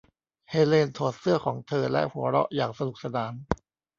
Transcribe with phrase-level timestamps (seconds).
[0.49, 3.33] เฮเลนถอดเสื้อของเธอและหัวเราะอย่างสนุกสนาน